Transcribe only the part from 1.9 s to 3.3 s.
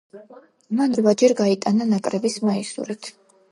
ნაკრების მაისურით.